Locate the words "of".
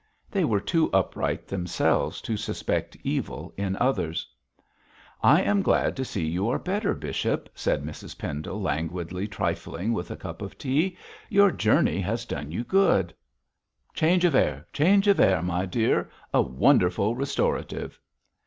10.41-10.57, 14.25-14.33, 15.07-15.19